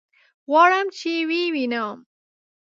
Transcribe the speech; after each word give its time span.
غواړم 0.49 0.87
چې 0.97 1.11
ويې 1.29 1.45
وينم. 1.55 1.97